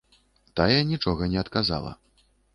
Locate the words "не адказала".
1.35-1.95